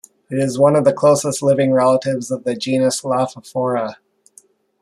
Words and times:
It 0.31 0.39
is 0.39 0.57
one 0.57 0.75
of 0.75 0.83
the 0.83 0.93
closest 0.93 1.43
living 1.43 1.73
relatives 1.73 2.31
of 2.31 2.43
the 2.43 2.55
genus 2.55 3.01
"Lophophora". 3.03 3.97